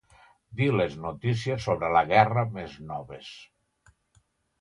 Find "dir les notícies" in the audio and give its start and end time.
0.59-1.67